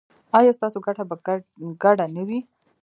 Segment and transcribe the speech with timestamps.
[0.37, 1.15] ایا ستاسو ګټه به
[1.83, 2.39] ګډه نه وي؟